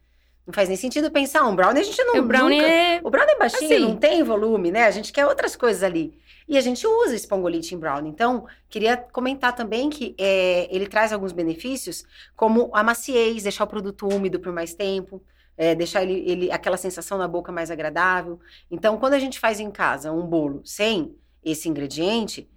Não 0.47 0.53
faz 0.53 0.69
nem 0.69 0.77
sentido 0.77 1.11
pensar, 1.11 1.45
um 1.45 1.53
brownie 1.53 1.81
a 1.81 1.83
gente 1.83 2.01
não... 2.05 2.21
O 2.21 2.23
brownie 2.23 2.61
nunca... 2.61 2.71
é... 2.71 3.01
O 3.03 3.09
brownie 3.09 3.33
é 3.33 3.37
baixinho, 3.37 3.65
assim. 3.65 3.79
não 3.79 3.97
tem 3.97 4.23
volume, 4.23 4.71
né? 4.71 4.85
A 4.85 4.91
gente 4.91 5.11
quer 5.11 5.25
outras 5.25 5.57
coisas 5.57 5.83
ali. 5.83 6.17
E 6.47 6.57
a 6.57 6.61
gente 6.61 6.87
usa 6.87 7.13
espongolite 7.13 7.75
em 7.75 7.77
brownie. 7.77 8.09
Então, 8.09 8.47
queria 8.69 8.95
comentar 8.95 9.53
também 9.53 9.89
que 9.89 10.15
é, 10.17 10.73
ele 10.73 10.87
traz 10.87 11.11
alguns 11.11 11.33
benefícios, 11.33 12.05
como 12.33 12.71
a 12.73 12.81
maciez, 12.81 13.43
deixar 13.43 13.65
o 13.65 13.67
produto 13.67 14.07
úmido 14.07 14.39
por 14.39 14.53
mais 14.53 14.73
tempo, 14.73 15.21
é, 15.57 15.75
deixar 15.75 16.03
ele, 16.03 16.23
ele, 16.25 16.49
aquela 16.49 16.77
sensação 16.77 17.17
na 17.17 17.27
boca 17.27 17.51
mais 17.51 17.69
agradável. 17.69 18.39
Então, 18.71 18.97
quando 18.97 19.15
a 19.15 19.19
gente 19.19 19.41
faz 19.41 19.59
em 19.59 19.69
casa 19.69 20.13
um 20.13 20.25
bolo 20.25 20.61
sem 20.63 21.13
esse 21.43 21.67
ingrediente, 21.67 22.49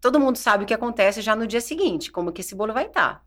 todo 0.00 0.20
mundo 0.20 0.38
sabe 0.38 0.62
o 0.62 0.66
que 0.66 0.74
acontece 0.74 1.20
já 1.20 1.34
no 1.34 1.48
dia 1.48 1.60
seguinte, 1.60 2.12
como 2.12 2.30
que 2.30 2.42
esse 2.42 2.54
bolo 2.54 2.72
vai 2.72 2.86
estar. 2.86 3.24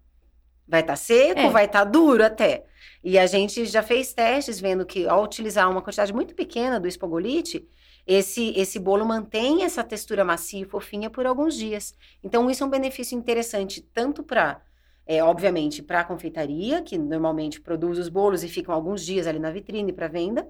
Vai 0.67 0.81
estar 0.81 0.93
tá 0.93 0.98
seco, 0.98 1.39
é. 1.39 1.50
vai 1.50 1.65
estar 1.65 1.86
tá 1.86 1.86
duro 1.86 2.24
até. 2.24 2.65
E 3.03 3.19
a 3.19 3.27
gente 3.27 3.65
já 3.65 3.84
fez 3.84 4.13
testes 4.13 4.60
vendo 4.60 4.86
que 4.86 5.07
ao 5.07 5.24
utilizar 5.24 5.69
uma 5.69 5.81
quantidade 5.81 6.13
muito 6.13 6.34
pequena 6.34 6.79
do 6.79 6.88
espogolite, 6.88 7.67
esse, 8.07 8.51
esse 8.55 8.79
bolo 8.79 9.05
mantém 9.05 9.63
essa 9.63 9.84
textura 9.84 10.24
macia 10.24 10.62
e 10.62 10.65
fofinha 10.65 11.10
por 11.10 11.25
alguns 11.25 11.55
dias. 11.55 11.95
Então, 12.24 12.50
isso 12.50 12.63
é 12.63 12.67
um 12.67 12.69
benefício 12.69 13.17
interessante 13.17 13.81
tanto 13.81 14.24
para, 14.24 14.62
é, 15.05 15.24
obviamente, 15.24 15.81
para 15.81 16.01
a 16.01 16.03
confeitaria, 16.03 16.81
que 16.81 16.98
normalmente 16.98 17.62
produz 17.62 17.98
os 17.98 18.10
bolos 18.10 18.43
e 18.43 18.48
ficam 18.48 18.74
alguns 18.74 19.03
dias 19.05 19.27
ali 19.27 19.39
na 19.39 19.51
vitrine 19.51 19.91
para 19.91 20.07
venda, 20.07 20.48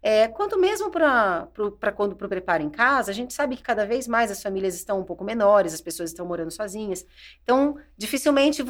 é, 0.00 0.28
quanto 0.28 0.58
mesmo 0.58 0.90
para 0.90 1.48
quando 1.96 2.14
para 2.14 2.26
o 2.26 2.28
preparo 2.28 2.62
em 2.62 2.70
casa, 2.70 3.10
a 3.10 3.14
gente 3.14 3.34
sabe 3.34 3.56
que 3.56 3.62
cada 3.62 3.84
vez 3.84 4.06
mais 4.06 4.30
as 4.30 4.40
famílias 4.40 4.74
estão 4.74 5.00
um 5.00 5.04
pouco 5.04 5.24
menores, 5.24 5.74
as 5.74 5.80
pessoas 5.80 6.10
estão 6.10 6.24
morando 6.24 6.52
sozinhas. 6.52 7.04
Então, 7.42 7.76
dificilmente 7.96 8.62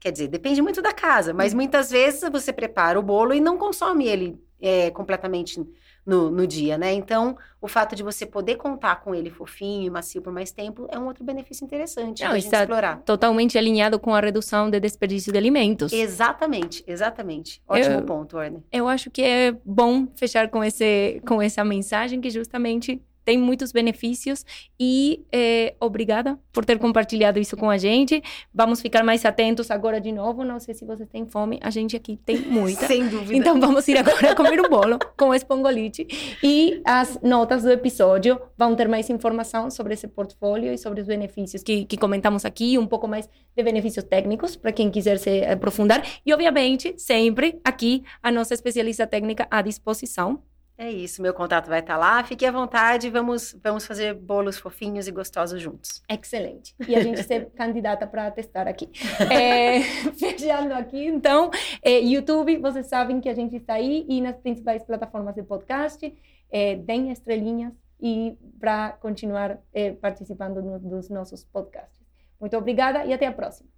Quer 0.00 0.12
dizer, 0.12 0.28
depende 0.28 0.62
muito 0.62 0.80
da 0.80 0.92
casa, 0.92 1.34
mas 1.34 1.52
uhum. 1.52 1.58
muitas 1.58 1.90
vezes 1.90 2.28
você 2.30 2.52
prepara 2.52 2.98
o 2.98 3.02
bolo 3.02 3.34
e 3.34 3.40
não 3.40 3.58
consome 3.58 4.08
ele 4.08 4.42
é, 4.60 4.90
completamente 4.90 5.62
no, 6.04 6.30
no, 6.30 6.46
dia, 6.46 6.78
né? 6.78 6.92
Então, 6.92 7.36
o 7.60 7.68
fato 7.68 7.94
de 7.94 8.02
você 8.02 8.24
poder 8.24 8.56
contar 8.56 8.96
com 8.96 9.14
ele 9.14 9.30
fofinho 9.30 9.86
e 9.86 9.90
macio 9.90 10.22
por 10.22 10.32
mais 10.32 10.50
tempo 10.50 10.86
é 10.90 10.98
um 10.98 11.06
outro 11.06 11.22
benefício 11.22 11.64
interessante 11.64 12.24
não, 12.24 12.34
está 12.34 12.62
explorar. 12.62 13.02
Totalmente 13.02 13.58
alinhado 13.58 13.98
com 13.98 14.14
a 14.14 14.20
redução 14.20 14.70
de 14.70 14.80
desperdício 14.80 15.30
de 15.30 15.38
alimentos. 15.38 15.92
Exatamente, 15.92 16.82
exatamente. 16.86 17.62
Ótimo 17.68 17.96
eu, 17.96 18.02
ponto, 18.02 18.36
Orne. 18.38 18.64
Eu 18.72 18.88
acho 18.88 19.10
que 19.10 19.22
é 19.22 19.52
bom 19.64 20.06
fechar 20.16 20.48
com, 20.48 20.64
esse, 20.64 21.20
com 21.26 21.40
essa 21.40 21.62
mensagem 21.62 22.20
que 22.20 22.30
justamente 22.30 23.02
tem 23.30 23.38
muitos 23.38 23.70
benefícios 23.70 24.44
e 24.78 25.24
é, 25.30 25.76
obrigada 25.78 26.36
por 26.52 26.64
ter 26.64 26.80
compartilhado 26.80 27.38
isso 27.38 27.56
com 27.56 27.70
a 27.70 27.78
gente. 27.78 28.20
Vamos 28.52 28.80
ficar 28.80 29.04
mais 29.04 29.24
atentos 29.24 29.70
agora 29.70 30.00
de 30.00 30.10
novo. 30.10 30.42
Não 30.42 30.58
sei 30.58 30.74
se 30.74 30.84
você 30.84 31.06
tem 31.06 31.24
fome, 31.24 31.60
a 31.62 31.70
gente 31.70 31.94
aqui 31.94 32.18
tem 32.26 32.38
muita. 32.50 32.88
Sem 32.88 33.06
dúvida. 33.06 33.36
Então 33.36 33.60
vamos 33.60 33.86
ir 33.86 33.96
agora 33.96 34.34
comer 34.34 34.60
um 34.60 34.68
bolo 34.68 34.98
com 35.16 35.32
espongolite. 35.32 36.08
E 36.42 36.82
as 36.84 37.20
notas 37.22 37.62
do 37.62 37.70
episódio 37.70 38.36
vão 38.58 38.74
ter 38.74 38.88
mais 38.88 39.08
informação 39.08 39.70
sobre 39.70 39.94
esse 39.94 40.08
portfólio 40.08 40.72
e 40.72 40.76
sobre 40.76 41.00
os 41.00 41.06
benefícios 41.06 41.62
que, 41.62 41.84
que 41.84 41.96
comentamos 41.96 42.44
aqui, 42.44 42.76
um 42.78 42.86
pouco 42.88 43.06
mais 43.06 43.28
de 43.56 43.62
benefícios 43.62 44.04
técnicos 44.04 44.56
para 44.56 44.72
quem 44.72 44.90
quiser 44.90 45.20
se 45.20 45.44
aprofundar. 45.44 46.04
E 46.26 46.34
obviamente, 46.34 46.94
sempre 46.98 47.60
aqui 47.64 48.02
a 48.20 48.32
nossa 48.32 48.54
especialista 48.54 49.06
técnica 49.06 49.46
à 49.48 49.62
disposição 49.62 50.42
é 50.80 50.90
isso, 50.90 51.20
meu 51.20 51.34
contato 51.34 51.68
vai 51.68 51.80
estar 51.80 51.92
tá 51.92 51.98
lá. 51.98 52.24
Fique 52.24 52.46
à 52.46 52.50
vontade, 52.50 53.10
vamos, 53.10 53.54
vamos 53.62 53.86
fazer 53.86 54.14
bolos 54.14 54.58
fofinhos 54.58 55.06
e 55.06 55.12
gostosos 55.12 55.60
juntos. 55.60 56.02
Excelente. 56.08 56.74
E 56.88 56.96
a 56.96 57.02
gente 57.02 57.22
ser 57.22 57.50
candidata 57.54 58.06
para 58.06 58.30
testar 58.30 58.66
aqui. 58.66 58.90
É, 59.30 59.82
fechando 60.18 60.72
aqui, 60.72 61.04
então, 61.04 61.50
é, 61.82 62.00
YouTube, 62.00 62.56
vocês 62.56 62.86
sabem 62.86 63.20
que 63.20 63.28
a 63.28 63.34
gente 63.34 63.56
está 63.56 63.74
aí 63.74 64.06
e 64.08 64.22
nas 64.22 64.38
principais 64.38 64.82
plataformas 64.82 65.34
de 65.34 65.42
podcast. 65.42 66.14
É, 66.50 66.76
deem 66.76 67.12
estrelinhas 67.12 67.74
e 68.00 68.38
para 68.58 68.92
continuar 68.92 69.58
é, 69.74 69.92
participando 69.92 70.62
no, 70.62 70.78
dos 70.78 71.10
nossos 71.10 71.44
podcasts. 71.44 72.00
Muito 72.40 72.56
obrigada 72.56 73.04
e 73.04 73.12
até 73.12 73.26
a 73.26 73.32
próxima. 73.32 73.68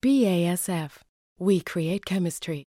BASF. 0.00 1.00
We 1.40 1.60
create 1.60 2.02
chemistry. 2.08 2.71